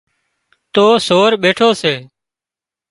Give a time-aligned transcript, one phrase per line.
[0.73, 1.93] تو سور ٻيٺو سي